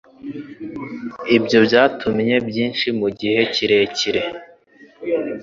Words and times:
Ibyo 1.35 1.57
byantwaye 1.65 2.35
byinshi 2.49 2.87
mugihe 2.99 3.41
kirekire. 3.53 4.21